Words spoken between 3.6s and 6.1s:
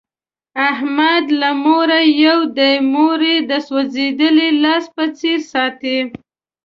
سوزېدلي لاس په څیر ساتي.